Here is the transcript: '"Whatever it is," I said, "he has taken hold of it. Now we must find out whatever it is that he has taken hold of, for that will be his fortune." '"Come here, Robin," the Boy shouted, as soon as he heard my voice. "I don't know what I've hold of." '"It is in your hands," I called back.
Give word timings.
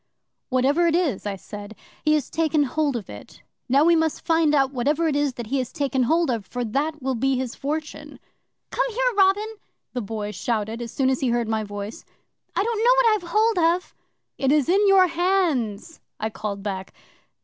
'"Whatever 0.49 0.87
it 0.87 0.95
is," 0.95 1.27
I 1.27 1.35
said, 1.35 1.75
"he 2.03 2.15
has 2.15 2.31
taken 2.31 2.63
hold 2.63 2.95
of 2.95 3.07
it. 3.07 3.43
Now 3.69 3.85
we 3.85 3.95
must 3.95 4.25
find 4.25 4.55
out 4.55 4.73
whatever 4.73 5.07
it 5.07 5.15
is 5.15 5.33
that 5.35 5.45
he 5.45 5.59
has 5.59 5.71
taken 5.71 6.01
hold 6.01 6.31
of, 6.31 6.43
for 6.47 6.65
that 6.65 7.03
will 7.03 7.13
be 7.13 7.37
his 7.37 7.53
fortune." 7.53 8.19
'"Come 8.71 8.89
here, 8.89 9.13
Robin," 9.15 9.57
the 9.93 10.01
Boy 10.01 10.31
shouted, 10.31 10.81
as 10.81 10.91
soon 10.91 11.11
as 11.11 11.19
he 11.19 11.27
heard 11.27 11.47
my 11.47 11.63
voice. 11.63 12.03
"I 12.55 12.63
don't 12.63 12.83
know 12.83 13.11
what 13.11 13.15
I've 13.15 13.29
hold 13.29 13.59
of." 13.59 13.93
'"It 14.39 14.51
is 14.51 14.69
in 14.69 14.87
your 14.87 15.05
hands," 15.05 16.01
I 16.19 16.31
called 16.31 16.63
back. 16.63 16.95